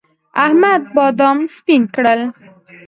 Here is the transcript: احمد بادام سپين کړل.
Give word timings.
احمد 0.43 0.81
بادام 0.95 1.37
سپين 1.57 1.81
کړل. 1.95 2.21